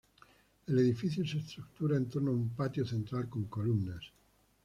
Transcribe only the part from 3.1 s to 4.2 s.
con columnas.